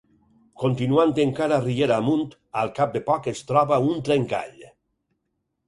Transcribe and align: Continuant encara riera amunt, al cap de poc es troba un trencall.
Continuant 0.61 1.13
encara 1.23 1.59
riera 1.65 1.99
amunt, 2.05 2.25
al 2.63 2.73
cap 2.81 2.97
de 2.97 3.03
poc 3.13 3.31
es 3.35 3.45
troba 3.53 3.81
un 3.93 4.03
trencall. 4.11 4.59